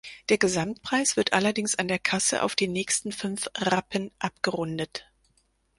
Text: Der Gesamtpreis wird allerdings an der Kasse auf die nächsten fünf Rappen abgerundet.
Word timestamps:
Der 0.29 0.39
Gesamtpreis 0.39 1.15
wird 1.15 1.31
allerdings 1.31 1.75
an 1.75 1.87
der 1.87 1.99
Kasse 1.99 2.41
auf 2.41 2.55
die 2.55 2.67
nächsten 2.67 3.11
fünf 3.11 3.47
Rappen 3.55 4.09
abgerundet. 4.17 5.05